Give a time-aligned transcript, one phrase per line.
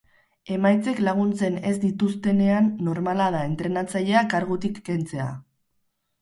[0.53, 5.29] Emaitzek laguntzen ez dituztenean normala da entrenatzailea kargutik kentzea.